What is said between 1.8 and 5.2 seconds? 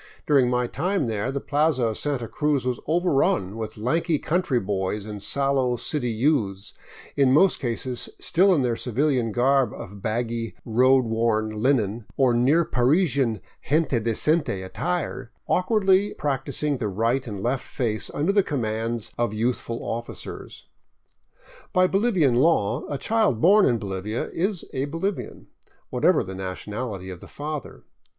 of Santa Cruz was overrun with lank country boys